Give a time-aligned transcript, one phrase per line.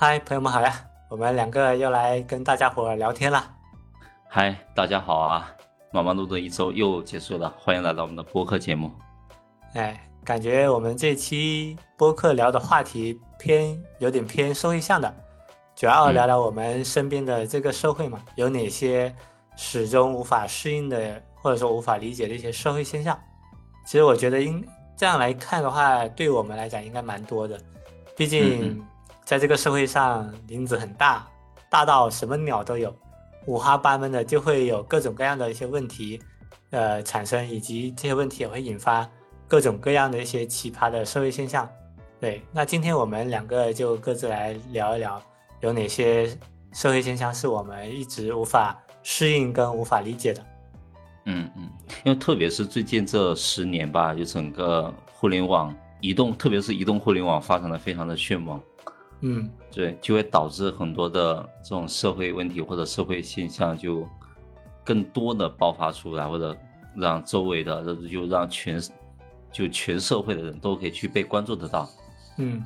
[0.00, 0.72] 嗨，朋友们好呀！
[1.08, 3.44] 我们两个又来跟大家伙聊天了。
[4.28, 5.52] 嗨，大家好啊！
[5.90, 8.92] 忙忙碌碌一周又结束了，欢迎来到我们的播客节目。
[9.74, 15.12] 哎，感觉我们这期播客聊的话题偏有点偏社会向的，
[15.74, 19.12] 主要聊聊我们身边的这个社会嘛，有哪些
[19.56, 23.18] 始终无法适应的，或者说无法理解的一些社会现象。
[23.84, 24.64] 其实我觉得应
[24.96, 27.60] 这样来看的话，对我们来讲应该蛮多的，
[28.16, 28.80] 毕竟
[29.28, 31.28] 在这个社会上林子很大，
[31.68, 32.96] 大到什么鸟都有。
[33.44, 36.18] 五花八门的，就会有各种各样的一些问题，
[36.70, 39.06] 呃，产生，以及这些问题也会引发
[39.46, 41.68] 各种各样的一些奇葩的社会现象。
[42.18, 45.20] 对，那今天我们两个就各自来聊一聊，
[45.60, 46.34] 有哪些
[46.72, 50.42] 社会现象是我们一直无法适应跟无法理解的。
[51.26, 51.68] 嗯嗯，
[52.02, 58.58] 因为特别是最近这十年吧，就整个互联网移动，特别是移动互联网发展的非常的迅猛。
[59.20, 64.06] 嗯，对，就会导致很多的这种社会问题或者社会现象就
[64.84, 66.56] 更多的爆发出来，或者
[66.94, 68.80] 让周围的，就让全
[69.50, 71.90] 就全社会的人都可以去被关注得到。
[72.36, 72.62] 嗯，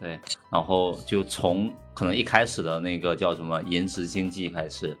[0.00, 0.18] 对，
[0.50, 4.98] 然后就从可能一开始的那个叫什么颜值经济开始，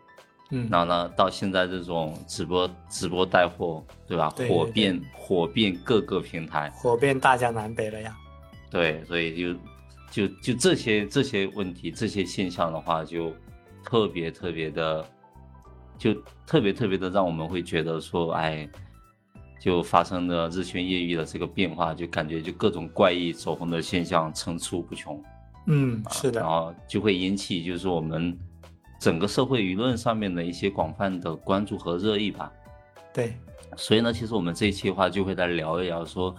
[0.50, 4.30] 嗯，然后呢，到现在这种直播直播带货，对吧？
[4.48, 8.16] 火遍火遍各个平台，火遍大江南北了呀。
[8.70, 9.58] 对，所以就。
[10.10, 13.32] 就就这些这些问题这些现象的话，就
[13.84, 15.06] 特别特别的，
[15.98, 16.14] 就
[16.46, 18.68] 特别特别的让我们会觉得说，哎，
[19.60, 25.22] 就发生了日新月异的这个变化，就感觉就各种怪异走红的现象层出不穷。
[25.66, 26.40] 嗯，是的。
[26.40, 28.36] 然后就会引起就是我们
[28.98, 32.50] 整个社会舆论上面的一些广泛的关注和热议吧。
[33.12, 33.34] 对。
[33.76, 36.34] 所以呢，其实我们这一期的话就会来聊一聊说。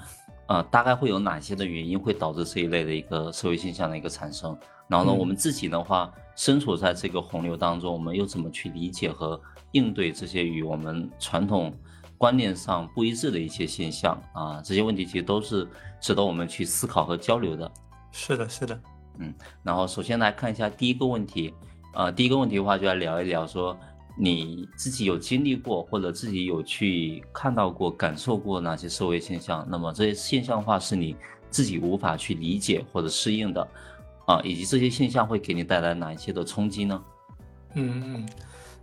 [0.50, 4.58] 呃，大概会有哪些的原因会导致这一类的一个社会现象的一个产生？
[4.88, 9.39] 然后呢，我们自己的话，身处在这个洪流当中，我们又怎么去理解和
[9.73, 11.71] 应对这些与我们传统
[12.17, 14.59] 观念上不一致的一些现象啊？
[14.65, 15.67] 这些问题其实都是
[16.02, 17.71] 值得我们去思考和交流的。
[18.11, 18.82] 是的，是的，
[19.20, 19.32] 嗯。
[19.61, 21.54] 然后首先来看一下第一个问题，
[21.93, 23.77] 呃，第一个问题的话就来聊一聊说。
[24.21, 29.65] 你自己有经历过，或者自己有去看到过、感受过哪些社会现象？
[29.71, 31.15] 那么这些现象的话，是你
[31.49, 33.65] 自己无法去理解或者适应的，
[34.25, 37.02] 啊，以及这些现象会给你带来哪一些的冲击呢？
[37.75, 38.29] 嗯嗯，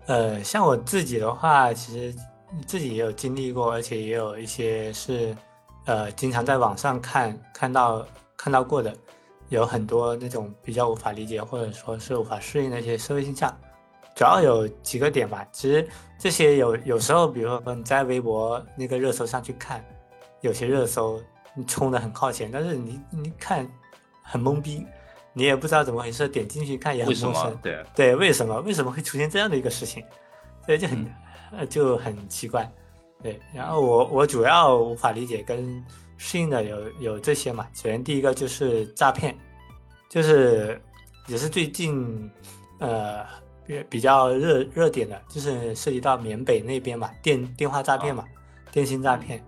[0.07, 2.15] 呃，像我自己的话，其实
[2.67, 5.37] 自己也有经历过，而且也有一些是，
[5.85, 8.07] 呃，经常在网上看看到
[8.39, 8.97] 看到过的，
[9.51, 13.55] 有很多那种比较无法理解或者说是无法适应的一些社会现象。
[14.17, 15.87] 主要有几个点吧，其实
[16.19, 19.85] 这些有有时候，比如说你在微博那个热搜上去看，
[20.41, 21.23] 有些热搜
[21.55, 23.69] 你冲的很靠前，但是你你看
[24.23, 24.87] 很懵逼，
[25.35, 27.59] 你也不知道怎么回事，点进去看也很陌生。
[27.63, 30.03] 对对，为什么为什么会出现这样的一个事情？
[30.65, 31.15] 所以就很
[31.53, 32.67] 呃就很奇怪。
[33.23, 35.85] 对，然后我我主要无法理解跟
[36.17, 37.69] 适应的有有这些嘛。
[37.75, 39.37] 首先第一个就是诈骗，
[40.09, 40.81] 就是
[41.27, 42.31] 也是最近
[42.79, 43.23] 呃。
[43.67, 48.25] 比比较热热点的，就是涉及到缅北那边嘛，电电话诈骗嘛，
[48.71, 49.43] 电信诈骗。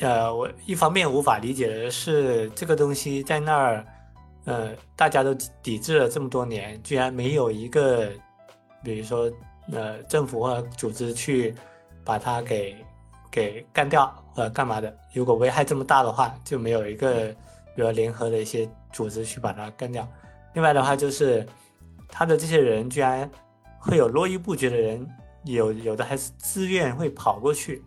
[0.00, 3.84] 呃，我一方面无法理解的是，这个东西在那儿，
[4.44, 8.08] 呃，大家都抵制了这么多年，居然没有一个，
[8.84, 9.28] 比如说，
[9.72, 11.52] 呃，政府或者组织去
[12.04, 12.76] 把它给
[13.28, 14.96] 给干掉或者干嘛的。
[15.12, 17.26] 如果危害这么大的话，就没有一个
[17.74, 20.06] 比如联合的一些组织去把它干掉。
[20.54, 21.44] 另外的话，就是
[22.08, 23.28] 他的这些人居然。
[23.78, 25.08] 会有络绎不绝的人，
[25.44, 27.82] 有有的还是自愿会跑过去，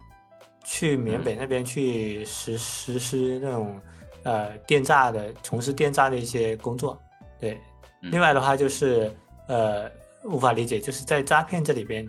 [0.64, 3.80] 去缅北那边去实实施那种
[4.24, 7.00] 呃电诈的，从事电诈的一些工作。
[7.40, 7.60] 对，
[8.02, 9.14] 另外的话就是
[9.48, 9.92] 呃
[10.24, 12.08] 无法理解，就是在诈骗这里边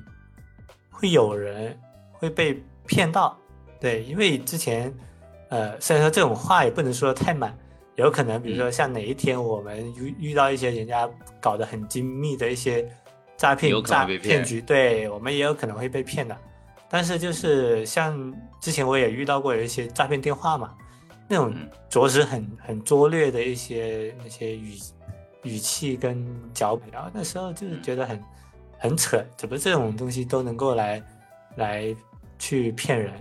[0.91, 1.79] 会有人
[2.13, 3.37] 会被骗到。
[3.81, 4.95] 对，因为之前
[5.49, 7.53] 呃虽然说这种话也不能说的太满，
[7.97, 11.11] 有可能比如说像哪一天我们遇遇到一些人家
[11.41, 12.89] 搞得很精密的一些。
[13.43, 16.39] 诈骗诈骗局，对我们也有可能会被骗的。
[16.89, 20.73] 但是就是像之前我也遇到过有一些诈骗电话嘛，
[21.27, 21.53] 那种
[21.89, 24.79] 着实很很拙劣的一些那些语
[25.43, 26.25] 语气跟
[26.55, 28.23] 脚本，然后那时候就是觉得很
[28.79, 31.03] 很扯，怎么这种东西都能够来
[31.57, 31.97] 来
[32.39, 33.13] 去骗人？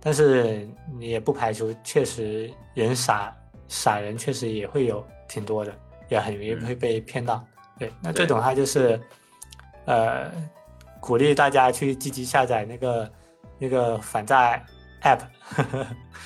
[0.00, 3.32] 但是你也不排除确实人傻
[3.68, 5.72] 傻人确实也会有挺多的，
[6.08, 7.46] 也很容易会被骗到。
[7.78, 9.00] 对，那这种话就是。
[9.88, 10.30] 呃，
[11.00, 13.10] 鼓励大家去积极下载那个
[13.58, 14.62] 那个反诈
[15.02, 15.20] app，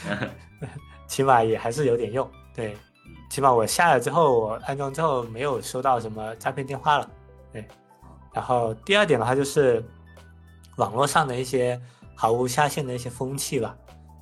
[1.06, 2.28] 起码也还是有点用。
[2.52, 2.76] 对，
[3.30, 7.08] 起码我下了之后，我安装之后没有收到什么诈骗电话了。
[7.52, 7.64] 对，
[8.32, 9.80] 然后第二点的话就是
[10.76, 11.80] 网络上的一些
[12.16, 13.76] 毫无下限的一些风气吧，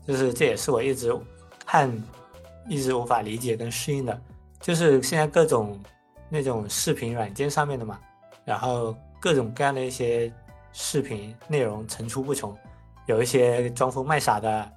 [0.07, 1.19] 就是这也是我一直
[1.65, 1.91] 看
[2.69, 4.21] 一直无法理解跟适应的，
[4.61, 5.81] 就是现在各种
[6.29, 7.99] 那种视频软件上面的嘛，
[8.45, 10.33] 然后各种各样的一些
[10.73, 12.57] 视频内容层出不穷，
[13.07, 14.73] 有一些装疯卖傻的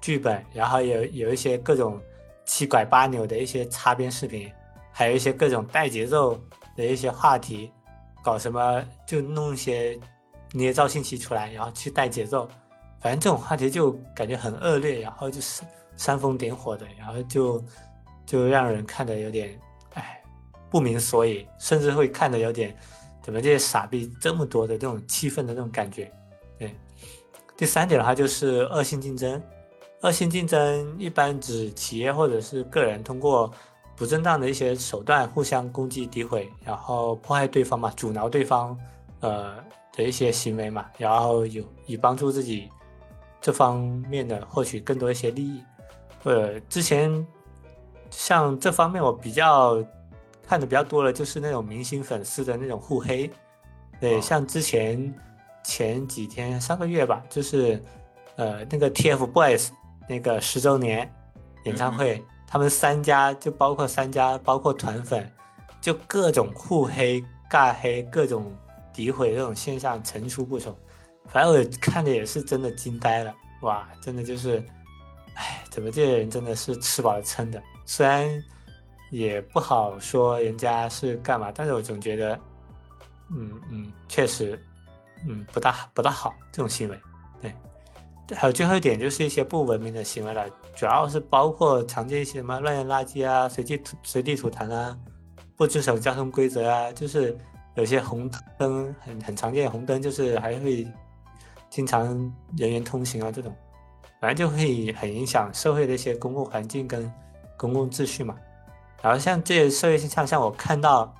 [0.00, 2.00] 剧本，然后有有一些各种
[2.46, 4.50] 七拐八扭的一些擦边视频，
[4.92, 6.40] 还有一些各种带节奏。
[6.76, 7.72] 的一些话题，
[8.22, 9.98] 搞什么就弄一些
[10.52, 12.48] 捏造信息出来，然后去带节奏，
[13.00, 15.64] 反正这种话题就感觉很恶劣，然后就是
[15.96, 17.60] 煽风点火的，然后就
[18.24, 19.60] 就让人看的有点
[19.94, 20.22] 哎
[20.70, 22.72] 不明所以，甚至会看的有点
[23.28, 26.10] 怎么这些傻逼这么多的这种气氛的那种感觉。
[26.58, 26.74] 对，
[27.58, 29.42] 第三点的话就是恶性竞争，
[30.00, 33.52] 恶性竞争一般指企业或者是个人通过。
[33.94, 38.78] 不正当的一些手段，互相攻击、诋毁，然后迫害对方嘛，阻挠对方，
[39.18, 39.56] 呃
[39.92, 42.70] 的一些行为嘛，然后有以帮助自己
[43.40, 45.60] 这方面的获取更多一些利益。
[46.22, 47.26] 呃，之前
[48.08, 49.84] 像这方面我比较
[50.48, 53.30] 看的比较多的，就是那种明星粉丝的那种互黑。
[54.00, 55.14] 对，像之前
[55.62, 57.82] 前几天上个月吧，就是
[58.36, 59.68] 呃那个 TFBOYS
[60.08, 61.12] 那个十周年
[61.64, 62.24] 演唱会。
[62.50, 65.30] 他们三家就包括三家，包括团粉，
[65.82, 68.50] 就各种互黑、尬黑，各种
[68.94, 70.74] 诋毁这种现象层出不穷。
[71.26, 74.64] 反正我看着也是真的惊呆了，哇，真的就是，
[75.34, 77.62] 哎，怎么这些人真的是吃饱了撑的？
[77.84, 78.42] 虽然
[79.10, 82.38] 也不好说人家是干嘛，但是我总觉得，
[83.30, 84.58] 嗯嗯，确实，
[85.26, 87.00] 嗯，不大不大好这种行为，
[87.40, 87.52] 对。
[88.36, 90.46] 还有最后一点就是一些不文明的行为了，
[90.76, 94.94] 主要是包括常见一些什么乱扔垃圾啊、随地吐随地吐痰啊、
[95.56, 97.34] 不遵守交通规则啊，就是
[97.76, 100.86] 有些红灯很很常见，红灯就是还会
[101.70, 102.06] 经常
[102.56, 103.56] 人员通行啊这种，
[104.20, 107.10] 反正就会很影响社会的一些公共环境跟
[107.56, 108.36] 公共秩序嘛。
[109.02, 111.14] 然后像这些社会现象，像我看到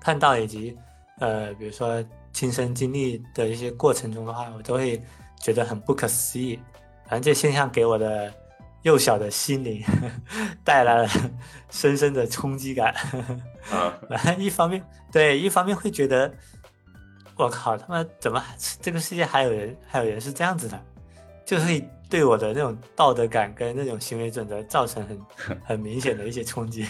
[0.00, 0.76] 看到以及
[1.18, 5.02] 呃，比如说亲身经历的一些过程中的话，我都会。
[5.40, 6.58] 觉得很不可思议，
[7.06, 8.32] 反正这现象给我的
[8.80, 9.84] 幼小的心灵
[10.64, 11.08] 带来了
[11.68, 12.94] 深深的冲击感。
[13.70, 13.92] 啊，
[14.38, 14.82] 一方面
[15.12, 16.32] 对，一方面会觉得，
[17.36, 18.42] 我靠，他妈怎么
[18.80, 20.82] 这个世界还有人，还有人是这样子的，
[21.44, 26.86] 就会对我的那种道德感跟那种行为准则造成很 很明显的一些冲击。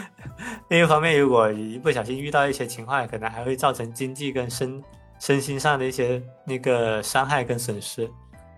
[0.68, 4.82] 另一方面，如果一不小心遇到一些情况，可能还会造成经济跟身。
[5.18, 8.06] 身心上的一些那个伤害跟损失，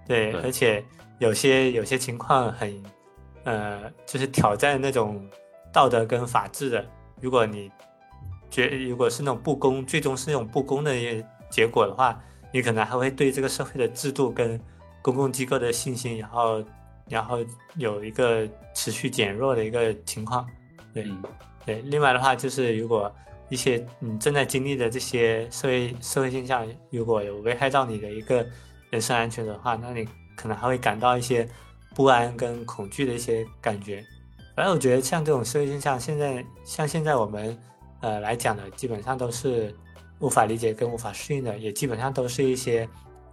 [0.08, 0.84] 对，而且
[1.20, 2.82] 有些有些情况很，
[3.44, 5.24] 呃，就是挑战那种
[5.72, 6.84] 道德跟法治的。
[7.20, 7.70] 如果你
[8.50, 10.92] 觉如果是那种不公，最终是那种不公的
[11.48, 12.20] 结果的话，
[12.52, 14.60] 你可能还会对这个社会的制度跟
[15.02, 16.64] 公共机构的信心，然后
[17.08, 17.38] 然后
[17.76, 20.46] 有一个持续减弱的一个情况。
[20.92, 21.06] 对，
[21.64, 21.82] 对。
[21.82, 23.12] 另外的话就是如果。
[23.50, 28.46] 一些你正在经历的这些社会社会现象，如果有危害到你的一个
[28.90, 30.06] 人身安全的话，那你
[30.36, 31.48] 可能还会感到一些
[31.94, 34.04] 不安跟恐惧的一些感觉。
[34.54, 37.58] 反正我觉得像这种社会现象，现在像现在我们
[38.02, 39.74] 呃来讲的，基本上都是
[40.18, 42.86] 无法理解跟无法适应的，也基本上都是一些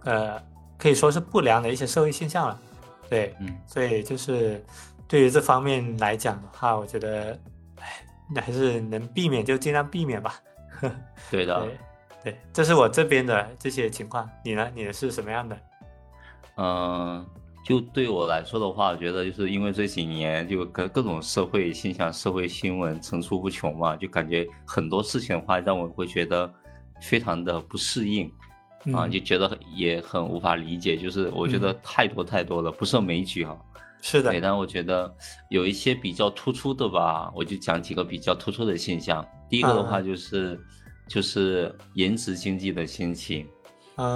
[0.04, 0.42] 呃
[0.78, 2.60] 可以说是不良的一些社会现象了。
[3.08, 4.64] 对，嗯，所以就是
[5.06, 7.38] 对于这方面来讲的话，我觉得。
[8.28, 10.34] 那还是能避免就尽量避免吧。
[11.30, 11.68] 对的，
[12.24, 14.28] 对，这是我这边的这些情况。
[14.44, 14.68] 你呢？
[14.74, 15.56] 你的是什么样的？
[16.56, 17.24] 嗯，
[17.64, 26.52] 就对我来说的话，我觉得就是因为这几年就各各种社会现象、社会新闻层出不穷嘛，就感觉很多事情的话让我会觉得
[27.00, 28.28] 非常的不适应
[28.94, 30.96] 啊，就觉得也很无法理解。
[30.96, 33.56] 就是我觉得太多太多了，不胜枚举哈。
[34.02, 35.12] 是的，但我觉得
[35.48, 39.26] 有一些比较突出的吧，我就讲几个比较突出的现象。
[39.48, 40.60] 第一个的话就是，
[41.08, 43.46] 就是颜值经济的兴起，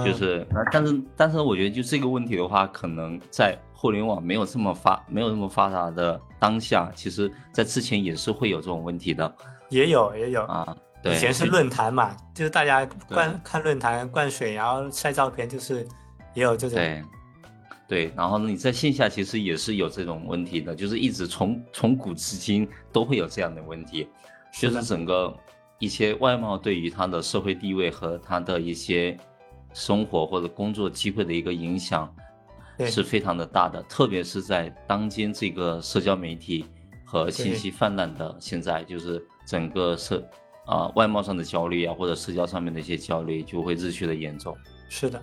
[0.05, 9.35] 就是，但是但是我觉得就这个问题的话，可能在互联网没有这么发没有那么发达的当下，其实在之前也是会有这种问题的，
[9.69, 15.87] 也有也有啊，以前是论坛嘛，就是大家灌看论坛灌水，然后晒照片，就是
[16.33, 16.79] 也有这种。
[17.87, 24.07] 对，然后你在线下其实也是有这种问题的，就是一直从从古至今都会有这样的问题，
[24.53, 25.35] 就是整个
[25.77, 29.17] 一些外貌对于他的社会地位和他的一些
[29.73, 32.09] 生活或者工作机会的一个影响
[32.85, 36.65] 是非常的大的，特别是在当今这个社交媒体
[37.03, 40.23] 和信息泛滥的现在，就是整个社
[40.71, 44.57] 啊外貌上的焦虑啊，或者社交上面的一些焦虑就会日趋的严重。
[44.87, 45.21] 是的。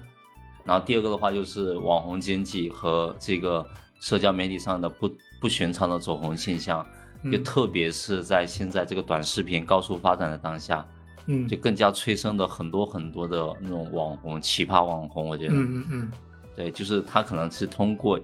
[0.65, 3.67] 然后第二个的话就是网红经济和这个
[4.01, 6.87] 社交媒体上的不不寻常的走红现象，
[7.33, 10.87] 就特别是在现在这个短视频高速发展的当下，
[11.25, 16.13] 嗯，就更加催生的很多很多的那种网红奇葩网红，我觉得，嗯嗯嗯，
[16.55, 18.21] 对，就是他可能是通过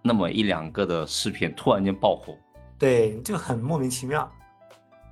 [0.00, 2.34] 那么一两个的视频突然间爆火，
[2.78, 4.30] 对，就很莫名其妙，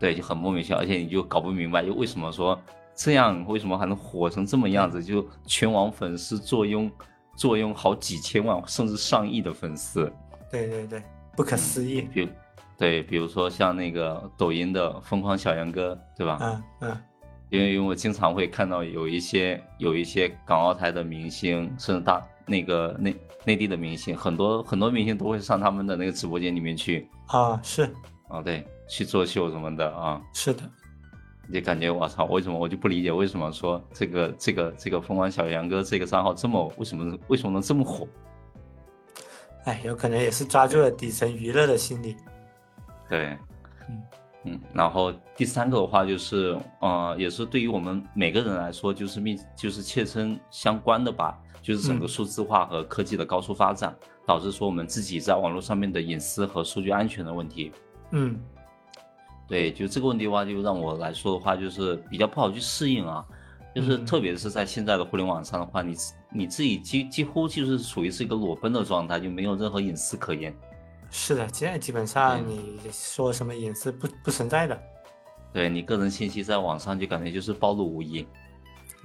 [0.03, 2.61] 对，就很莫名其妙，而且你就搞不明白，就为什么说。
[2.93, 5.01] 这样为什么还能火成这么样子？
[5.01, 6.91] 就全网粉丝坐拥
[7.37, 10.13] 坐拥好几千万甚至上亿的粉丝，
[10.51, 11.03] 对对对，
[11.37, 12.03] 不可思议。
[12.13, 12.29] 比
[12.77, 16.39] 对，比如说像那个抖音的疯狂小杨哥，对吧？
[16.43, 16.97] 嗯嗯。
[17.51, 27.83] 因为因为我经常会看到有一些有一些港澳台的明星，甚至大那个内内地的明星，很多很多明星都会上他们的那个直播间里面去啊，是
[28.29, 30.61] 啊，对，去做秀什么的啊，是的。
[31.51, 38.07] 就感觉我操，为什么我就不理解为什么说这个这个这个疯狂小杨哥这个账号这么为什么为什么能这么火？
[39.65, 42.17] 哎，有可能也是抓住了底层娱乐的心理。
[43.09, 43.37] 对，
[43.89, 44.03] 嗯
[44.45, 53.95] 嗯，然后第三个的话就是，呃，也是对于我们每个人来说，就是密就是切身相关的吧，就是整个数字化和科技的高速发展，
[54.27, 57.73] 导致说我们自己在网络上面的隐私和数据安全的问题。
[58.13, 58.39] 嗯。
[59.53, 63.23] 对，就这个问题的话，就让我来说的话，就是比较不好去适应啊。
[63.75, 65.95] 就是特别是在现在的互联网上的话，你
[66.31, 70.55] 你自己几几乎就是处于是一个裸奔的状态，就没有任何隐私可言。
[71.11, 74.83] 是的，现在基本上你说什么隐私不不存在的。
[75.53, 78.27] 对你个人信息在网上就感觉就是暴露无遗。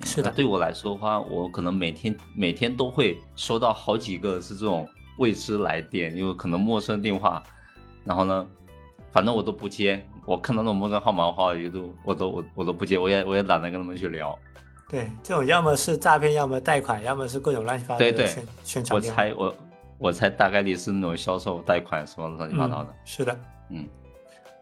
[0.03, 4.87] 是的，对我来说的话，我可能每天每天都会收到好几个是这种
[5.17, 7.43] 未知来电，因为可能陌生电话，
[8.05, 8.47] 然后呢，
[9.11, 10.01] 反正我都不接。
[10.27, 14.37] 我看到那种陌生号码的话，也都我都我我都不接，我也我也懒得跟他们去聊。
[14.89, 18.97] 对，这种要么是诈骗，要么贷款，要么是各种乱七八糟的宣宣传。
[18.97, 19.55] 我猜我
[19.97, 22.93] 我猜大概率是那种销售贷款什么乱七八糟的。
[23.05, 23.87] 是的，嗯。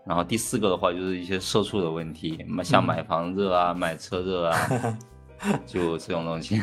[0.06, 4.98] 然后第四个的话就是一些社畜的问题，买像买房热啊，买车热啊，
[5.66, 6.62] 就这种东西，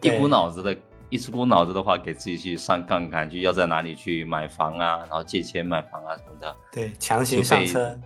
[0.00, 0.74] 一股脑子的。
[1.10, 6.56] 一直股脑子的话，给自己去上杠杆，就要在哪里去买房啊，然后借钱买房啊什么的。
[6.70, 7.98] 对，强行上车。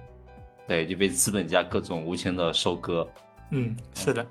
[0.73, 3.07] 对，就被资本家各种无情的收割。
[3.51, 4.27] 嗯，是的。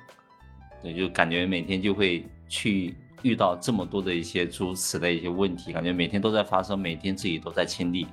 [0.82, 8.08] 对，就感觉每天就会去遇到这么多的一些诸如此类一些问题，感觉每天都在发生，每天自己都在亲历。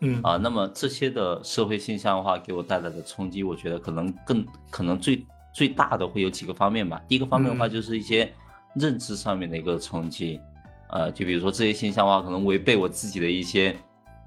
[0.00, 7.00] 嗯啊，那么这些的社会现象的话，给我带来的冲击，我觉得可能更可能最最大的会有几个方面吧。
[7.08, 8.30] 第一个方面的话，就是一些。
[8.76, 10.38] 认知上面的一个冲击，
[10.90, 13.74] 呃，就比如说这些现象的话，可能违背我自己的一些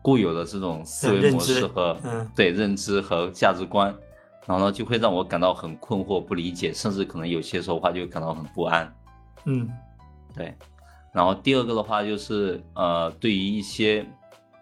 [0.03, 1.97] 固有的这种思维模式和
[2.35, 3.87] 对认知和价值观，
[4.45, 8.93] 然后呢，就会让我感到很困惑、不理解，甚至可能有些时候话就会感到很不安。
[9.45, 9.67] 嗯，
[10.35, 10.53] 对。
[11.13, 14.05] 然后第二个的话就是，呃，对于一些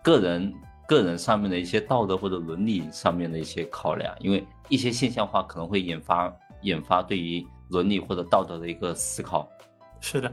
[0.03, 0.53] 个人
[0.87, 6.31] 个人上面的一些道德或者伦理上面的一些考量，因为一些现象化可能会引发
[6.61, 9.49] 引发对于伦理或者道德的一个思考。
[10.01, 10.31] 是的，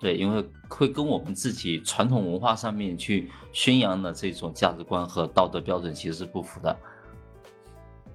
[0.00, 6.76] 对，因为会跟我们自己传统文化上面去宣扬的这种价值观和道德标准其实是不符的。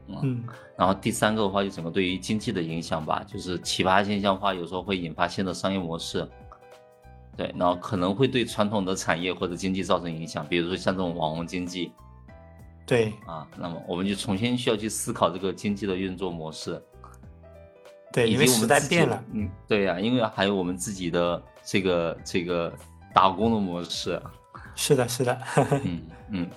[0.07, 0.43] 嗯，
[0.75, 6.27] 然后第三个的话，就整个对于经济的影响吧，就是奇葩现象化有时候会引发新的商业模式。
[7.37, 11.91] 对，然后可能会对传统的产业或者经济造成影响，比如说像这种网红经济。
[12.85, 16.81] 对，啊，那么我们就重新需要去思考这个经济的运作模式。
[18.15, 22.73] 对，因为时代变了，嗯，对呀，因为还有我们自己的这个这个
[23.13, 24.21] 打工的模式，
[24.73, 25.37] 是的，是的，
[25.83, 26.49] 嗯嗯，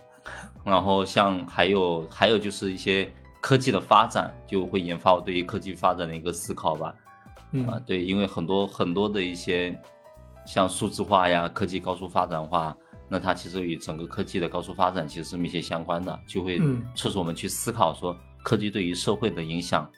[0.62, 6.94] 然后像还有还有就是一些科技的发展，就会引发我对于科技发展的一个思考吧，
[7.66, 9.76] 啊，对，因为很多很多的一些
[10.46, 12.76] 像数字化呀，科技高速发展化，
[13.08, 16.60] 那它其实与整个科技的高速发展其实是密切相关的，就会
[16.94, 19.90] 促使我们去思考说科技对于社会的影响。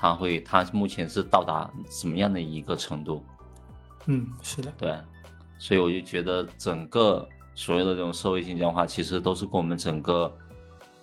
[0.00, 3.22] 它会，它目前是到达什么样的一个程度？
[4.06, 4.96] 嗯，是的，对，
[5.58, 10.34] 所以我就觉得整个所有的这种社会性讲话，其实都是跟我们整个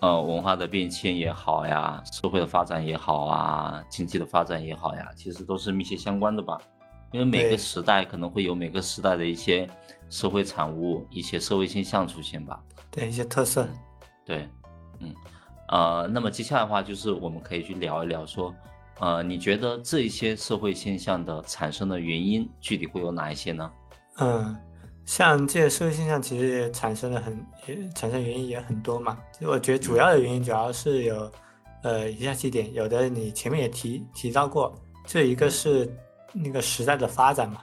[0.00, 6.60] 呃文化的变迁也好呀，社会的发展也好啊，经济的发展也好呀，其实都是密切相关的吧。
[7.12, 9.70] 因为每个时代可能会有每个时代的一些
[10.10, 12.60] 社会产物、一些社会现象出现吧。
[12.90, 13.68] 对，一些特色。
[14.26, 14.48] 对，
[14.98, 15.14] 嗯，
[15.68, 18.52] 呃，那么接下来的话，就是我们可以去聊一聊说。
[19.00, 23.70] 呃，你觉得这些社会现象的产生的原因具体会有哪一些呢？
[24.18, 24.56] 嗯，
[25.04, 29.16] 像这些社会现象，其实也产生了很也产生原因也很多嘛。
[29.40, 31.30] 就我觉得主要的原因主要是有，
[31.84, 34.74] 呃，以下几点，有的你前面也提提到过，
[35.06, 35.88] 这一个是
[36.32, 37.62] 那个时代的发展嘛，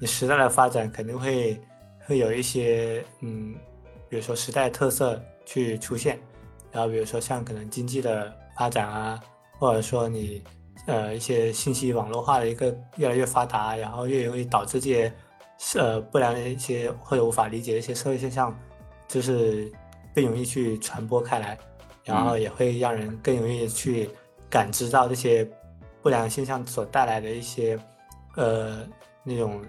[0.00, 1.60] 你时代的发展肯定会
[2.06, 3.52] 会有一些嗯，
[4.08, 6.20] 比如说时代特色去出现，
[6.70, 9.20] 然后比如说像可能经济的发展啊，
[9.58, 10.40] 或者说你
[10.88, 15.12] 呃一些信息网络化的一个越来越发达，然后越容易导致这些。
[15.74, 18.56] 呃，不良的一些或者无法理解的一些社会现象，
[19.08, 19.68] 就是
[20.14, 21.58] 更容易去传播开来，
[22.04, 24.08] 然后也会让人更容易去
[24.48, 25.44] 感知到这些
[26.00, 27.76] 不良现象所带来的一些
[28.36, 28.86] 呃
[29.24, 29.60] 那种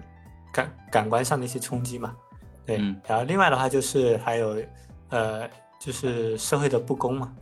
[0.52, 2.16] 感感官上的一些冲击嘛。
[2.64, 4.62] 对，然后另外的话就是还有
[5.08, 5.50] 呃
[5.80, 7.34] 就是社会的不公嘛，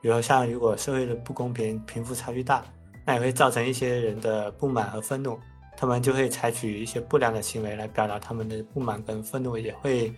[0.00, 2.64] 比如像如果社会的不公平、贫富差距大，
[3.06, 5.38] 那也会造成一些人的不满和愤怒。
[5.78, 10.10] 他们就会采取一些不良的行为来表达他们的不满跟愤怒，也会，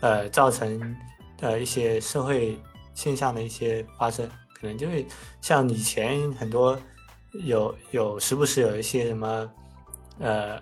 [0.00, 0.96] 呃，造成
[1.42, 2.58] 呃一些社会
[2.92, 5.06] 现象的一些发生，可能就会
[5.40, 6.76] 像以前很多
[7.44, 9.48] 有有时不时有一些什么，
[10.18, 10.60] 呃，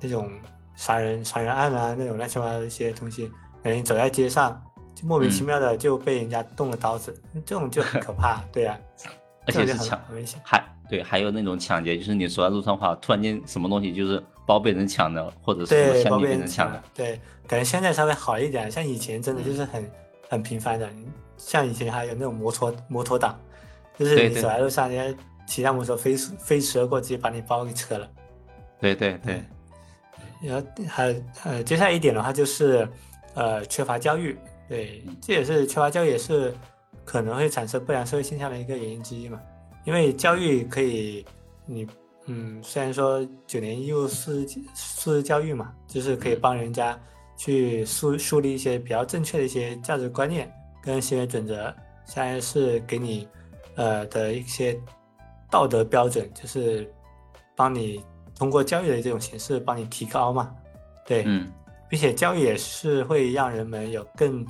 [0.00, 0.28] 那种
[0.74, 3.30] 杀人杀人案啊，那种乱七八糟的一些东西，
[3.62, 4.60] 可能走在街上
[4.92, 7.14] 就莫名其妙的就被人家动了刀子，
[7.46, 8.76] 这种就很可怕，对呀，
[9.46, 10.00] 而且是抢，
[10.42, 10.60] 还。
[10.88, 16.82] 对，还有那种抢劫，就是你走在路上的话，突然间什么东西就是包被人抢的，或者是香被人抢的。
[16.94, 19.90] 对，感觉现在稍微好一点，像以前真的就是很
[20.28, 20.88] 很频繁的，
[21.36, 23.38] 像以前还有那种摩托摩托党，
[23.98, 28.08] 就是你走在路上，人家骑辆摩托飞飞驰而过，直接把你包给扯了。
[28.80, 29.42] 对对对。
[30.40, 31.14] 然后还
[31.44, 32.88] 呃，接下来一点的话就是
[33.34, 36.54] 呃缺乏教育，对，这也是缺乏教育也是
[37.04, 39.40] 可能会产生不良社会现象的一个原因之一嘛。
[39.88, 41.24] 因为教育可以，
[41.64, 41.86] 你
[42.26, 44.32] 嗯，虽然说九年义务素
[44.74, 47.00] 素质教育嘛，就是可以帮人家
[47.38, 50.52] 去树树立一些比较正确的一些价值观念
[50.82, 53.26] 跟行为准则，相当于是给你
[53.76, 54.78] 呃的一些
[55.50, 56.86] 道德标准，就是
[57.56, 58.04] 帮你
[58.36, 60.54] 通过教育的这种形式帮你提高嘛，
[61.06, 61.50] 对，嗯，
[61.88, 64.46] 并且教育也是会让人们有更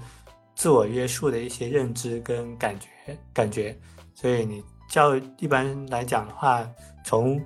[0.56, 2.88] 自我约束的一些认知跟感觉
[3.32, 3.78] 感觉，
[4.16, 4.60] 所以你。
[4.88, 6.68] 教育一般来讲的话，
[7.05, 7.40] 从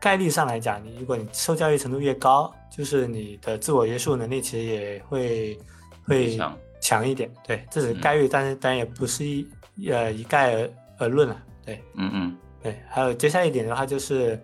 [0.00, 5.58] 概率上来讲，你如果你受教育程度越高，就是你的自我约束能力其实也会
[6.04, 6.38] 会
[6.80, 7.30] 强一点。
[7.46, 9.48] 对，这是概率，但是当然也不是一
[9.88, 11.42] 呃一概而而论了。
[11.64, 12.76] 对，嗯嗯，对。
[12.88, 14.40] 还有接下来一点的话，就是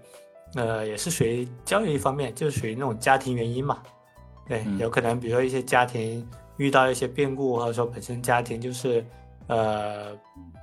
[0.54, 3.82] 呃也是属于教育一方面，就是属于那种家庭原因嘛。
[4.46, 9.04] 对，有可能比如说一些家庭遇到一些变故，或者说本身家庭就是
[9.48, 10.16] 呃。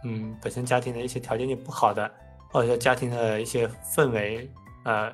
[0.07, 2.09] 嗯，本身家庭的一些条件就不好的，
[2.51, 4.47] 或者说家庭的一些氛围，
[4.83, 5.11] 呃，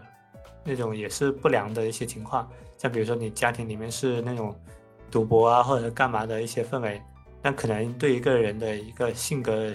[0.65, 2.45] 那种也是不良的一些情况。
[2.77, 4.53] 像比如说你家庭里面是那种
[5.09, 7.01] 赌博啊，或者干嘛的一些氛围，
[7.41, 9.71] 那可能对一个人的一个性格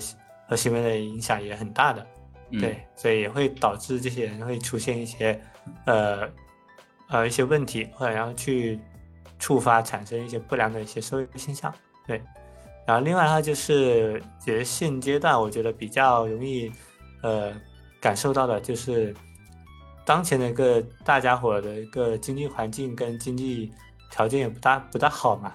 [0.47, 2.07] 和行为的影响也很大的。
[2.61, 5.41] 对，所以也会导致这些人会出现一些，
[5.87, 6.29] 呃，
[7.09, 8.79] 呃一些问题，或者然后去
[9.39, 11.73] 触发产生一些不良的一些社会现象。
[12.07, 12.21] 对。
[12.87, 16.71] 然后另外的话就是，觉得现阶段我觉得比较容易，
[17.23, 17.53] 呃，
[18.01, 19.13] 感受到的就是，
[20.05, 23.73] 当前的一个大家伙的一个经济环境跟经济
[24.11, 25.53] 条件也不大不大好嘛。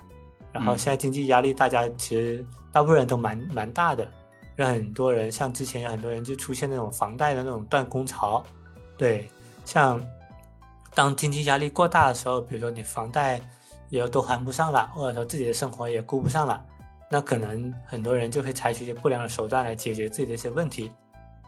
[0.52, 4.06] 然后现在经济压力，大家其实大部分人都蛮蛮大的，
[4.54, 8.44] 让很多人像之前有很多人就出现那种房贷的那种断供潮。
[8.98, 9.30] 对，
[9.64, 10.06] 像
[10.94, 13.40] 当经济压力过大的时候，比如说你房贷
[13.88, 16.62] 也都还不上了，或者说自己的生活也顾不上了。
[17.14, 20.90] 那可能很多人就会采取一些不良的手段来解决自己的一些问题，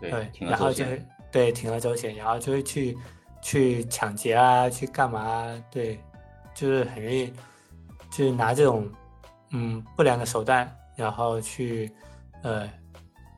[0.02, 2.98] 对，然后就会对铤而走险，然后就会去
[3.42, 5.22] 去抢劫啊，去干嘛？
[5.22, 5.98] 啊对，
[6.54, 7.34] 就是很容易，
[8.12, 8.92] 就是拿这种
[9.52, 11.90] 嗯不良的手段，然后去
[12.42, 12.70] 呃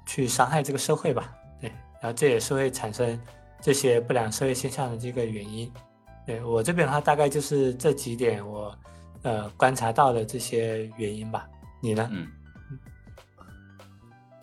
[0.08, 1.70] 去伤害这个社会吧，对，
[2.02, 3.22] 然后这也是会产生
[3.62, 5.72] 这些不良社会现象的这个原因。
[6.26, 8.76] 对我这边的话，大概就是这几点我
[9.22, 11.48] 呃观察到的这些原因吧。
[11.86, 12.10] 你呢？
[12.12, 12.28] 嗯，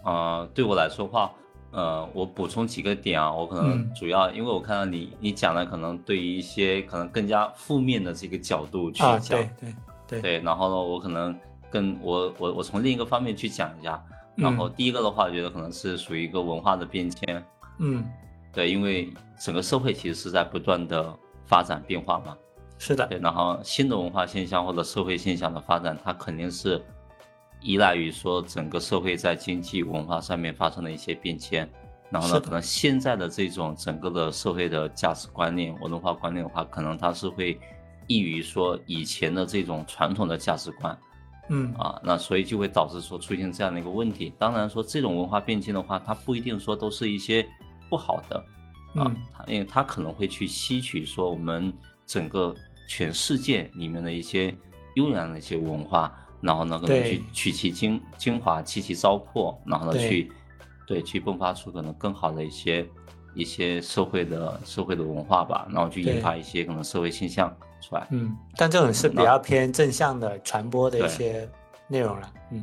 [0.04, 1.32] 呃，对我来说话，
[1.72, 9.74] 呃，我补充几个点啊，我可能主要，因为我看到你，你讲的可能对于一些可能更加负面的这个角度去讲，对对
[10.06, 10.20] 对。
[10.20, 11.36] 对，然后呢，我可能
[11.68, 14.00] 跟我我我从另一个方面去讲一下，
[14.36, 17.44] 然后第一个的话，我觉得可能是属于一个文化的变迁，
[17.78, 18.04] 嗯，
[18.52, 21.12] 对，因为整个社会其实是在不断的
[21.44, 22.36] 发展变化嘛，
[22.78, 26.80] 是的，对，然后新的文化现象或者社会现象的发展，它肯定是。
[27.62, 31.68] 依赖于说整个社会在经济文化上面发生的一些变迁，
[32.10, 37.58] 然后呢，可能现在的这种整个的社会的价值观念、文化观念的话，可能它是会
[38.06, 40.98] 异于说以前的这种传统的价值观。
[41.48, 44.32] 嗯啊，那所以就会导致说出现这样的一个问题。
[44.38, 47.46] 当然说这种文化变迁的话，它不一定说都是一些
[47.90, 48.36] 不好的
[48.94, 51.72] 啊，它因为它可能会去吸取说我们
[52.06, 52.54] 整个
[52.88, 54.54] 全世界里面的一些
[54.94, 60.30] 优良的一些文化，然后呢可能去取其精精华，弃其糟粕，然后呢去
[60.86, 62.86] 对去迸发出可能更好的一些
[63.34, 67.50] 一些社会的社会的文化吧，然后去引发一些可能社会现象。
[67.84, 71.48] 出来，嗯，但这种是比较偏正向的传播的一些
[71.88, 72.62] 内容了，嗯，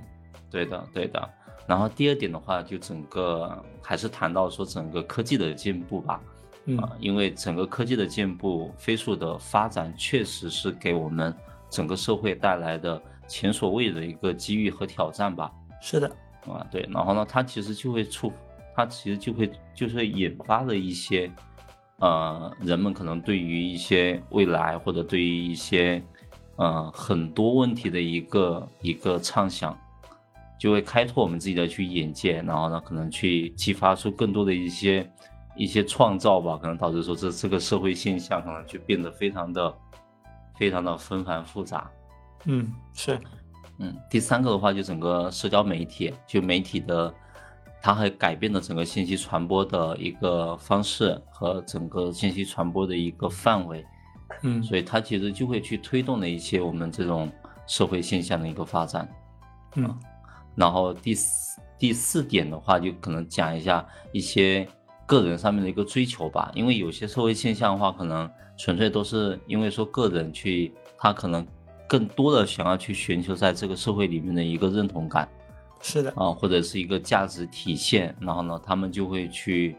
[0.50, 1.30] 对的，对的。
[1.68, 6.22] 然后第二点的话，就整个还是谈到说整个科技的进步吧，
[6.68, 11.36] 嗯，因为整个科技的进步、飞速的发展，确实是给我们
[11.70, 15.50] 整个社会带来的前所未有的一个机遇和挑战吧。
[15.80, 16.08] 是的，
[16.46, 16.86] 啊，对。
[16.92, 18.34] 然后呢，它其实就会触，
[18.76, 21.32] 它其实就会就是引发了一些。
[22.02, 26.02] 呃，人们可能对于一些未来或者对于一些
[26.56, 29.78] 呃很多问题的一个一个畅想，
[30.58, 35.12] 就会开拓我们自己的去眼界，然后呢，可能去激发出更多的一些
[35.58, 39.78] 一些创造吧，可能导致说这这个社会现象可能就变得非常的
[40.58, 41.92] 非常的纷繁复杂。
[42.46, 43.20] 嗯，是，
[43.78, 47.14] 嗯，第三个的话就整个社交媒体，就媒体的。
[47.82, 53.86] 它还改变了整个信息传播的一个方式和整个信息传播的一个范围，
[54.42, 57.32] 嗯，所以它其实就会去推动了一些我们这种
[57.66, 59.10] 社会现象的一个发展，
[59.78, 59.98] 嗯，
[60.56, 64.68] 然后第四第四点的话，就可能讲一下一些
[65.06, 71.48] 个人上面的一个追求吧，因为有些社会现象的话，可能纯粹都是因为说个人去，他可能
[71.90, 75.28] 更多的想要去寻求在这个社会里面的一个认同感。
[75.82, 79.76] 是的啊，或者是一个价值体现，然后呢，他们就会去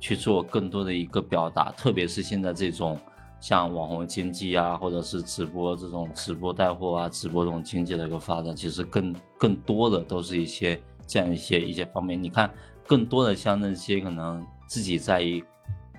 [0.00, 2.98] 去做更多的一个表达，特别是现在这种
[3.38, 12.20] 像网红经济啊，或者是直播这种直播带货啊，直播这种经济的一个发展，其实更更多的都是一些这样一些一些方面。
[12.20, 12.50] 你看，
[12.86, 15.44] 更多的像那些可能自己在于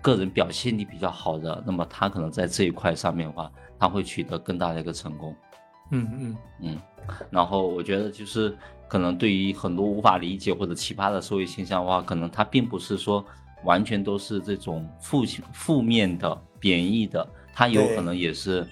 [0.01, 5.33] 个人表现力比较好的，那么他可能在这一块上面的话，他会取得更大的一个成功。
[5.93, 6.77] 嗯嗯嗯，
[7.29, 8.55] 然后我觉得就是。
[8.85, 13.25] 可能对于很多无法理解或者奇葩的社会现象的话，可能它并不是说
[13.63, 18.63] 完全都是这种负负面的、贬义的，它有可能也是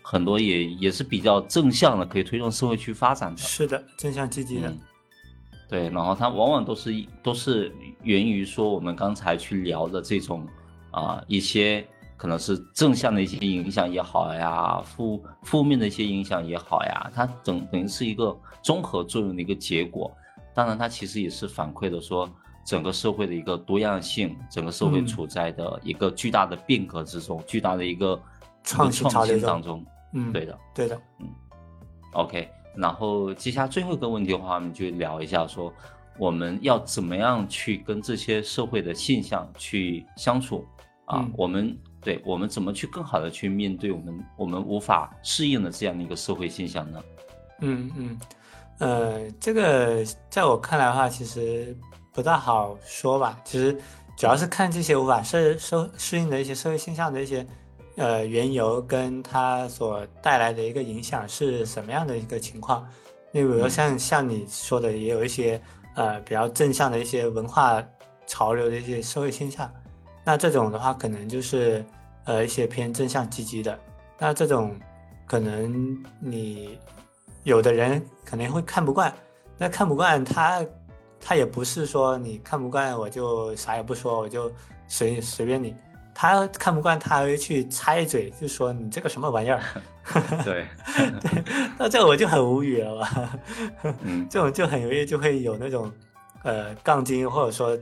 [0.00, 3.36] 很多也也是比较正向的，可以推动社会去发展的。
[3.36, 4.74] 是的，正向积极的。
[5.68, 7.70] 对，然后它往往都是都是
[8.02, 10.48] 源于说我们刚才去聊的这种
[10.90, 11.86] 啊一些。
[12.16, 20.10] 可能是正向的一些影响也好呀，负负面的一些影响也好呀，它等等于是一个综合作用的一个结果。
[20.54, 22.26] 当然，它其实也是反馈的说
[22.64, 28.18] 整个社会的一个多样性，整个社会处在的一个巨大的变革之中，巨大的一个
[28.64, 29.06] 创新
[29.42, 29.84] 当中。
[30.14, 31.28] 嗯，对的，对的，嗯。
[32.14, 35.70] OK，然后接下来最后一个问题的话，我们就聊一下说
[36.18, 40.64] 我们要怎么样去跟这些社会的现象去相处
[41.04, 41.28] 啊？
[41.36, 41.76] 我们。
[42.06, 47.02] 对我们怎么去更好的去面对我们我们无法适应的这样的一个社会现象呢？
[47.62, 48.18] 嗯嗯，
[48.78, 51.76] 呃，这个在我看来的话，其实
[52.12, 53.40] 不大好说吧。
[53.44, 53.76] 其实
[54.16, 57.44] 主要是看这些无法适适适应的一些社会现象的一些
[57.96, 62.86] 呃缘由，跟它所带来的一个影响是什么样的一个情况。
[63.32, 65.60] 你比如说像像你说的，也有一些
[65.96, 67.82] 呃比较正向的一些文化
[68.28, 69.68] 潮流的一些社会现象，
[70.24, 71.84] 那这种的话可能就是。
[72.26, 73.78] 呃，一些偏正向积极的，
[74.18, 74.76] 那这种
[75.26, 76.78] 可能你
[77.44, 79.12] 有的人可能会看不惯，
[79.56, 80.64] 那看不惯他，
[81.20, 84.52] 他也不是说你看不惯我就啥也不说，我就
[84.88, 85.74] 随随便你，
[86.12, 89.62] 他看不惯他还会去插一嘴，就说你这个什么玩意儿。
[90.44, 90.66] 对
[91.20, 91.44] 对，
[91.78, 93.38] 那这我就很无语了吧？
[94.02, 95.90] 嗯， 这种就很容易就会有那种
[96.42, 97.76] 呃杠精，或者说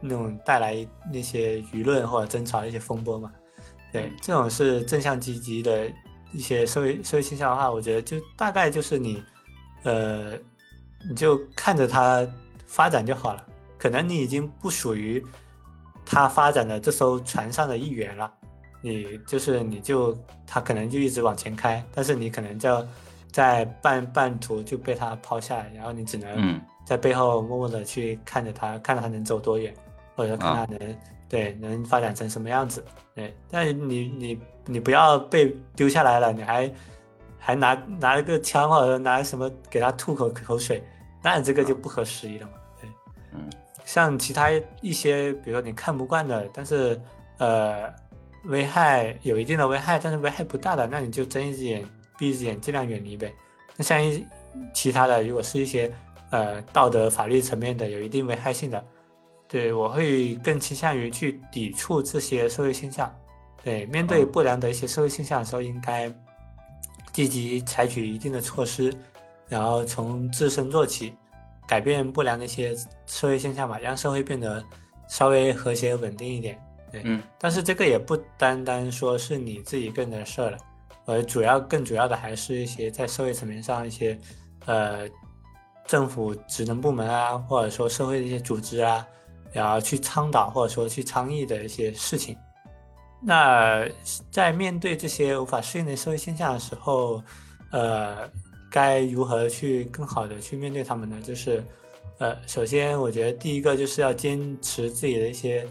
[0.00, 3.30] 那种带来那些舆论或者争吵的一些风波嘛。
[3.92, 5.86] 对，这种是正向积极的
[6.32, 9.22] 一些社会社会现象的话，我觉得就大概就是你，
[9.82, 10.32] 呃，
[11.06, 12.26] 你就看着它
[12.66, 13.46] 发展就好了。
[13.76, 15.22] 可能你已经不属于
[16.06, 18.32] 它发展的这艘船上的一员了，
[18.80, 22.86] 你就是你就它可能就一直往前开，但是你可能就
[23.30, 29.74] 在半半途就被它抛下来，然后你只能在背后默默的去看着它，看它能走多远，
[30.16, 30.98] 或者看它能。
[31.32, 32.84] 对，能发展成什么样子？
[33.14, 36.70] 对，但你你你不要被丢下来了，你还
[37.38, 40.84] 还拿拿了个枪或者拿什么给他吐口口水，
[41.22, 42.52] 那这个就不合时宜了嘛。
[42.78, 42.90] 对，
[43.32, 43.48] 嗯，
[43.86, 44.50] 像其他
[44.82, 47.00] 一些，比如说你看不惯的，但是
[47.38, 47.90] 呃
[48.44, 51.82] 危害有一定的危害，但是危害不大的，那你就睁一只眼
[52.18, 53.32] 闭一只眼，尽量远离呗。
[53.74, 54.22] 那像一
[54.74, 55.90] 其他的，如果是一些
[56.28, 58.84] 呃道德法律层面的有一定危害性的，
[59.52, 63.14] 对我会更倾向于去抵触这些社会现象。
[63.62, 66.10] 对，面对不良的一些社会现象的时候，应该
[67.12, 68.90] 积极采取一定的措施，
[69.48, 71.12] 然后从自身做起，
[71.68, 74.64] 改变不良的一些社会现象吧，让社会变得
[75.06, 76.58] 稍微和谐稳定一点。
[76.90, 80.58] 对，嗯，但是这个也不单单说是你自己个人的事儿了，
[81.04, 84.18] 而主要更主要的还是一些在社会层面上一些，
[84.64, 85.06] 呃，
[85.86, 89.06] 政府职能部门啊，或者说社会的一些组织啊，
[89.52, 92.36] 然后去倡导或者说去倡议的一些事情。
[93.20, 93.86] 那
[94.30, 97.22] 在面对这些无法适应的社会现象的时候，
[97.70, 98.28] 呃，
[98.70, 101.20] 该如何去更好的去面对他们呢？
[101.22, 101.64] 就是，
[102.18, 105.64] 呃，首先我觉得第一个就是要坚持自己的一些，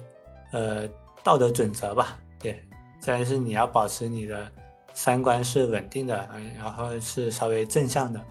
[0.52, 0.88] 呃，
[1.24, 2.17] 道德准则吧。
[2.39, 2.63] 对，
[3.02, 4.50] 再是你要保持你的
[4.94, 8.22] 三观是稳定的，然后是稍微正向的，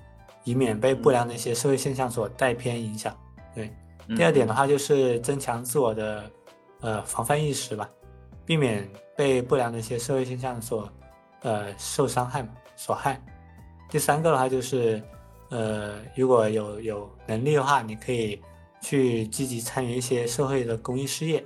[0.44, 3.14] 以免被不良的一些社会现象所带偏影响。
[3.54, 3.70] 对，
[4.16, 6.30] 第二点的话就是增强自我的，
[6.80, 7.88] 呃，防范意识吧。
[8.44, 10.90] 避免被不良的一些社会现象所，
[11.42, 13.22] 呃，受伤害嘛，所害。
[13.88, 15.00] 第三个的话就是，
[15.50, 18.40] 呃，如果有有能力的话，你可以
[18.80, 21.44] 去积极参与一些社会的公益事业，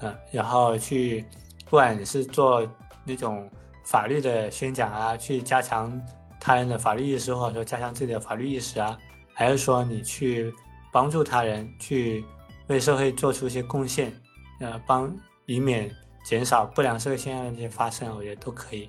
[0.00, 1.24] 嗯，然后去，
[1.64, 2.64] 不管你是做
[3.04, 3.50] 那种
[3.84, 6.00] 法律的宣讲啊，去加强
[6.38, 8.96] 他人的法律意识，或者说加强自己的法律意识啊，
[9.34, 10.54] 还是说你去
[10.92, 12.24] 帮助他人，去
[12.68, 14.12] 为社会做出一些贡献，
[14.60, 15.14] 呃，帮
[15.46, 15.90] 以免。
[16.24, 18.86] 减少不良社会现象的一些发生，我觉得都可以。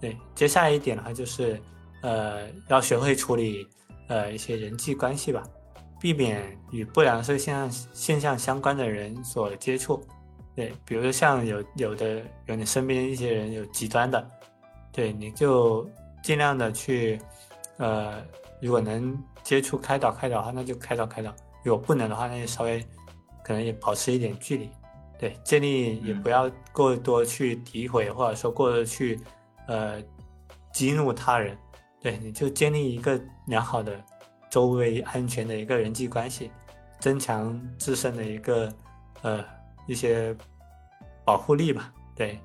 [0.00, 1.60] 对，接下来一点的话就是，
[2.02, 3.66] 呃，要学会处理
[4.06, 5.42] 呃一些人际关系吧，
[5.98, 10.00] 避免与不良社会现象现象相关的人所接触。
[10.54, 14.24] 对，比如说像有有的有你身边一些人有极端的，
[14.92, 15.90] 对，你就
[16.22, 17.18] 尽量的去，
[17.78, 18.22] 呃，
[18.60, 19.12] 如果能
[19.46, 21.30] 接触开导开导的话，那就开导开导；
[21.62, 22.84] 如果不能的话，那就稍微
[23.44, 24.68] 可能也保持一点距离。
[25.20, 29.20] 对，建立也不要过多去诋毁，或者说过多去，
[29.68, 30.02] 呃，
[30.72, 31.56] 激怒他人。
[32.00, 33.96] 对，你就建立一个良好的、
[34.50, 36.50] 周围安全的一个人际关系，
[36.98, 38.68] 增强自身的一个
[39.22, 39.44] 呃
[39.86, 40.36] 一些
[41.24, 41.94] 保护力吧。
[42.16, 42.40] 对，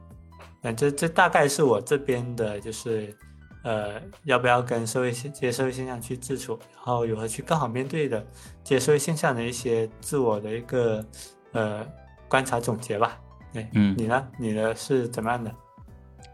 [0.61, 3.17] 那这这大概是我这边的，就是
[3.63, 8.25] 呃，要不要跟社会现这些社会现象去自处，然后如何去更好面对的
[8.63, 11.05] 这些社会现象的一些自我的一个
[11.53, 11.85] 呃。
[12.31, 13.19] 观察总结吧，
[13.51, 14.25] 对，嗯，你呢？
[14.39, 15.53] 你的是怎么样的？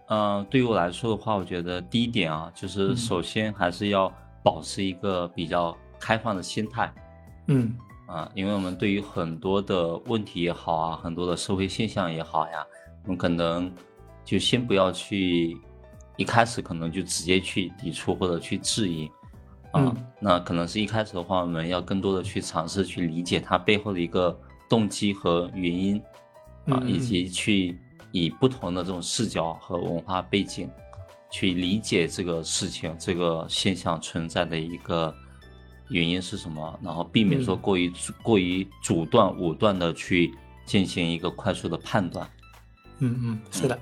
[0.09, 4.13] 嗯，对于我来说的话，我觉得第一点啊，就是首先还是要
[4.43, 6.93] 保持一个比较开放的心态，
[7.47, 12.63] 嗯，啊，因为我们对于很多的问题也好啊，很多的社会现象也好呀，
[13.05, 13.73] 我们可能
[14.23, 15.57] 就先不要去
[16.17, 19.09] 一开始可能就直接去抵触或者去质疑，
[19.71, 24.37] 啊，那可能是一开始的话，我们要更多的去尝试去理解它背后的一个。
[24.69, 25.95] 动机和原因
[26.65, 27.79] 啊，以及去
[28.11, 30.69] 以不同的这种视角和文化背景
[31.29, 35.15] 去理解这个事情、这个现象存在的一个
[35.87, 37.89] 原因是什么，然后避免说过于
[38.21, 40.33] 过于阻断武断的去
[40.65, 42.29] 进行一个快速的判断。
[42.99, 43.79] 嗯嗯，是的，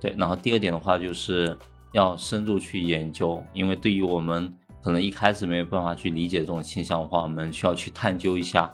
[0.00, 0.12] 对。
[0.18, 1.56] 然后第二点的话，就是
[1.94, 4.52] 要深入去研究，因为对于我们
[4.82, 8.70] 可能一开始没有办法去理解这种现象的话，我们需要去探究一下，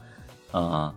[0.51, 0.93] 呃。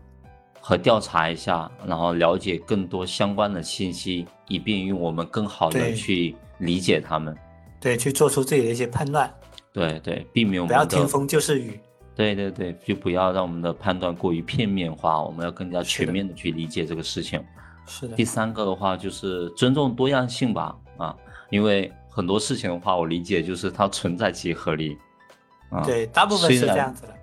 [0.66, 7.36] 和调查一下，然后了解更多相关的信息，以便于我们更好的去理解他们。
[7.82, 9.30] 对，去做出自己的一些判断。
[9.74, 11.78] 对对，避免我们不要听风就是雨。
[12.16, 17.44] 对对对，就不要让我们的判断过于片面化，我们要更加全面的去理解这个事情。
[17.86, 18.16] 是的。
[18.16, 21.14] 第三个的话就是尊重多样性吧，啊，
[21.50, 24.98] 因为很多事情的话，我理解就是它存在即合理。
[25.72, 27.14] 啊，对，大部分是这样子的。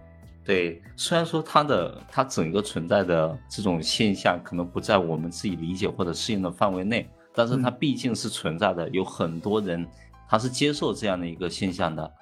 [0.44, 9.86] 对，虽然说它的它整个存在的这种现象可能不在我们自己理解或者适应的范围内，但是它毕竟是存在的，有很多人
[10.28, 12.12] 他是接受这样的一个现象的，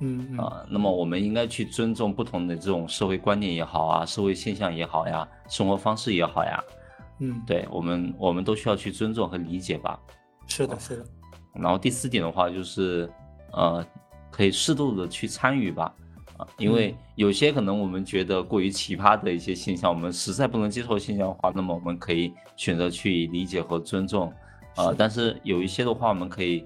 [0.00, 6.64] 嗯啊，那么我们应该去尊重不同的这种社会观念也好啊，社会现象也好呀，生活方式也好呀，
[7.20, 10.00] 嗯，对我们我们都需要去尊重和理解吧。
[10.48, 11.04] 是的，是的。
[11.58, 13.10] 然后第四点的话就是，
[13.52, 13.84] 呃，
[14.30, 15.94] 可以适度的去参与吧。
[16.36, 24.32] 啊因为有些可能我们觉得过于奇葩的一些现象，我们实在不能接受现象的话，那么我们可以选择去理解和尊重，
[24.76, 26.64] 啊，但是有一些的话，我们可以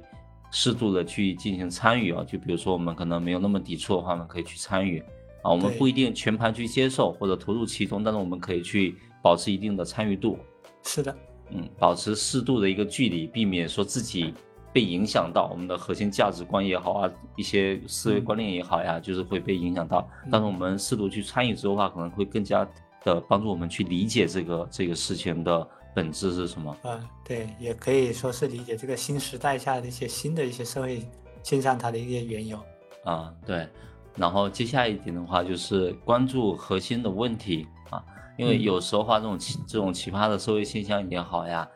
[0.51, 4.99] 适度的去进行参与啊，就比如说我们可能没有那么抵触的话，我们可以去参与，
[5.41, 10.39] 啊，我们不一定全盘去接受或者投入其中，但是我们可以去保持一定的参与度。
[10.83, 11.17] 是的，
[11.49, 14.35] 嗯，保持适度的一个距离，避免说自己
[14.73, 20.09] 被影响到我们的核心价值观也好啊，一些思维观念也好呀，就是会被影响到。
[20.31, 22.67] 但是我们适度去参与之后的话，可能会更加
[23.05, 26.77] 的帮助我们去理解这个这个事情的本质是什么。
[26.85, 31.03] 嗯，对，也可以说是理解这个新时代下的一些新的一些社会
[31.43, 32.59] 现象它的一些缘由。
[33.05, 33.69] 啊，对。
[34.15, 38.05] 然后接下来一点的话，就是关注核心的问题啊，
[38.37, 41.67] 因为有时候话这种奇这种奇葩的社会现象也好呀，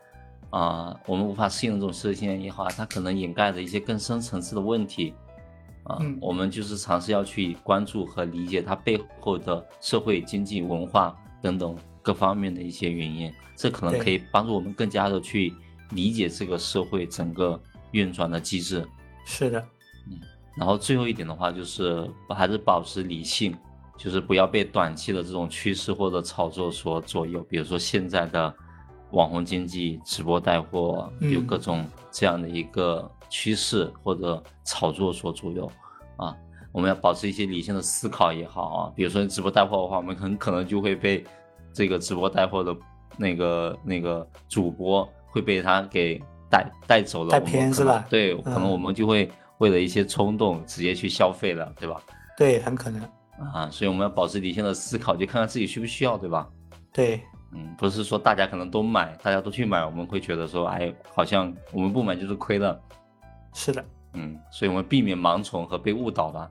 [0.56, 5.12] 啊，我们无法适应这种社会现象也好啊，它可能掩盖着一些更深层次的问题
[5.82, 15.52] 啊，我们就是尝试要去关注和理解它背后的社会、经济、文化等等各方面的一些原因，这可能可以帮助我们更加的去
[15.90, 18.82] 理解这个社会整个运转的机制。
[19.26, 19.62] 是的，
[20.08, 20.18] 嗯。
[20.56, 23.54] 然后最后一点的话，就是还是保持理性，
[23.98, 27.42] 就是不要被短期的这种趋势或者炒作所左右。
[27.42, 28.54] 比如说现在的
[29.10, 35.70] 网红经济、直播带货，有各种这样的一个趋势或者炒作所左右
[36.16, 36.36] 啊。
[36.72, 38.92] 我们要保持一些理性的思考也好啊。
[38.94, 41.24] 比如说直播带货的话，我们很可能就会被
[41.72, 42.76] 这个直播带货的
[43.16, 48.06] 那个那个主播会被他给带带走了，带偏是吧？
[48.10, 49.30] 对，可能我们就会。
[49.58, 51.98] 为了一些冲动，直接去消费了，对吧？
[52.36, 53.00] 对，很可能
[53.54, 56.46] 啊，所以我们要保持理性的思考，就看看自己需不需要，对吧？
[56.92, 62.80] 对，嗯，不是说大家可能都买，大家都去买，我们会觉得说，哎，好像我们不买就是亏了。
[63.54, 66.50] 是的，嗯，所以我们避免盲从和被误导吧。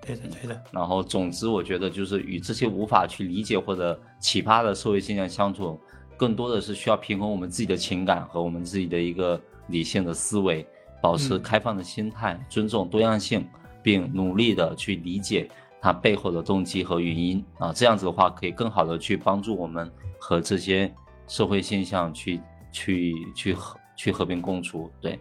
[0.00, 0.62] 对的，对的。
[0.70, 5.80] 然后，总之，我觉得就是与这些无法去理解或者奇葩的社会现象相处，
[6.16, 10.66] 更多的是需要平衡我们自己的情感和我们自己的一个理性的思维。
[11.02, 13.46] 保持开放的心态，尊重多样性，
[13.80, 15.48] 并努力的去理解
[15.86, 20.92] 它背后的动机和原因啊，这样子的话可以更好的去帮助我们和这些
[21.28, 22.40] 社会现象去
[22.72, 24.90] 去去和去和平共处。
[25.00, 25.16] 对，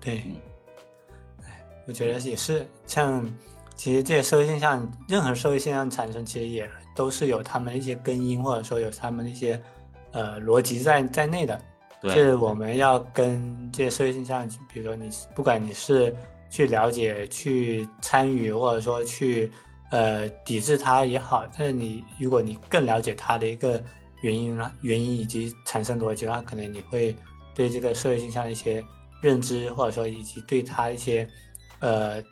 [0.00, 0.22] 对，
[1.44, 3.30] 哎，我觉得也是，像
[3.76, 9.62] 其实这些社会现象，任何社会现象产生，其实也都是有他们的一些根因，或者说有他们的一些
[10.12, 11.60] 呃逻辑在在内的。
[12.02, 16.16] 就是我们要跟这些社会现象，比如说你不管你是
[16.48, 19.52] 去了解、去参与，或者说去
[19.90, 23.82] 呃抵制它也好，但是你如果你更了解它的一个
[24.22, 27.14] 原因了、原因以及产生逻辑的话，可能你会
[27.54, 28.84] 对这个社会现象的一些
[29.20, 31.28] 认知，或者说以及对它一些
[31.80, 32.22] 呃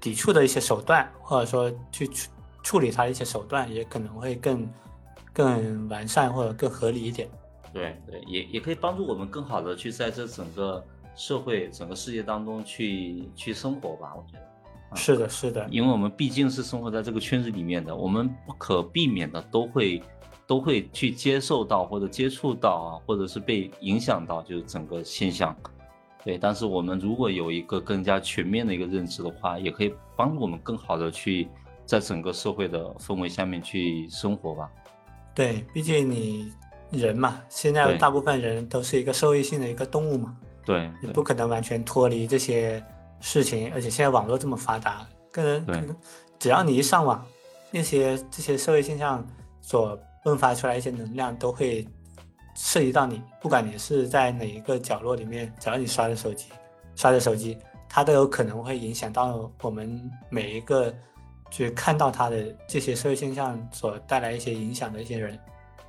[0.00, 2.30] 抵触的一些手段，或者说去处
[2.62, 4.68] 处理它的一些手段，也可能会更
[5.32, 7.28] 更完善或者更合理一点。
[7.72, 10.84] 对对，也也可以帮助我们更好的去在这整个
[11.16, 14.14] 社会、整个世界当中去去生活吧。
[14.14, 14.47] 我觉得
[14.94, 20.02] 是的，是的，因为我们毕竟是生活在这个圈子里面的，我们不可避免的都会
[20.46, 25.54] 都会去接受到或者接触到啊，或者是被影响到，就是整个现象。
[26.24, 31.48] 对，但是我们如果有一个更加全面的一个认知的话，也可以帮助我们更好的去
[31.84, 34.70] 在整个社会的氛围下面去生活吧。
[35.34, 36.52] 对，毕竟你。
[36.90, 42.82] 人嘛，现在大部分人都是一个社会性的一个动物嘛，对，你不可能完全脱离这些
[43.20, 45.96] 事情，而且现在网络这么发达，个人可能
[46.38, 47.24] 只要你一上网，
[47.70, 49.26] 那些这些社会现象
[49.60, 51.86] 所迸发出来一些能量都会
[52.54, 56.46] 涉及到你，不管你是在哪一个角落里面，只要你刷着手机，
[56.94, 60.94] 刷着手机，它都有可能会影响到我们每一个
[61.50, 65.38] 去看到它的这些社会现象所带来一些影响的一些人。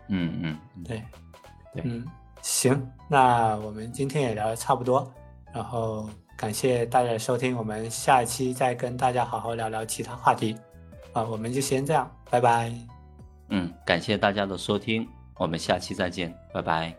[0.08, 1.04] 嗯嗯，对，
[1.84, 2.06] 嗯，
[2.42, 5.12] 行，那我们今天也聊的差不多，
[5.54, 10.56] 然后感谢大家的收听，我们下一期再跟大家好好聊聊其他话题，
[11.12, 12.72] 啊，我们就先这样，拜拜。
[13.50, 16.99] 嗯，感谢大家的收听，我们下期再见，拜拜。